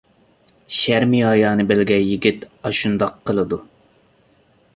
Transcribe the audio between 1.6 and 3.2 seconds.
بىلگەن يىگىت ئاشۇنداق